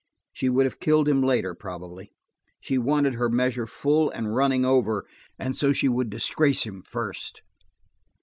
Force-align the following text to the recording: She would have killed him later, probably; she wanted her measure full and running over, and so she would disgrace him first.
She 0.33 0.49
would 0.49 0.65
have 0.65 0.79
killed 0.79 1.07
him 1.07 1.21
later, 1.21 1.53
probably; 1.53 2.11
she 2.59 2.79
wanted 2.79 3.13
her 3.13 3.29
measure 3.29 3.67
full 3.67 4.09
and 4.09 4.33
running 4.33 4.65
over, 4.65 5.05
and 5.37 5.55
so 5.55 5.73
she 5.73 5.87
would 5.87 6.09
disgrace 6.09 6.63
him 6.63 6.81
first. 6.81 7.43